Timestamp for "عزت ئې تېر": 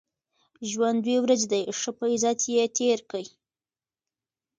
2.13-2.99